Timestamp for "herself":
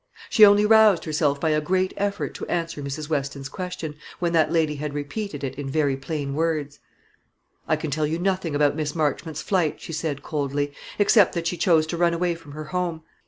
1.05-1.39